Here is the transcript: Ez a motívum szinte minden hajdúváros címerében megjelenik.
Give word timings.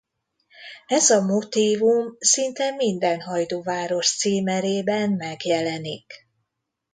Ez 0.87 1.09
a 1.09 1.21
motívum 1.21 2.15
szinte 2.19 2.71
minden 2.75 3.21
hajdúváros 3.21 4.15
címerében 4.17 5.11
megjelenik. 5.11 6.27